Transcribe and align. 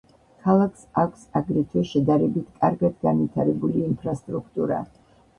ქალაქს 0.43 0.85
აქვს 1.01 1.25
აგრეთვე 1.39 1.83
შედარებით 1.89 2.47
კარგად 2.61 2.95
განვითარებული 3.07 3.83
ინფრასტრუქტურა. 3.89 4.81